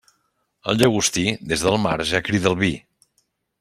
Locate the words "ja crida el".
2.15-2.61